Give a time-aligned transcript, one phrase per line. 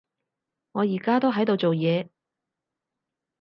[0.71, 2.09] 我而家都喺度做嘢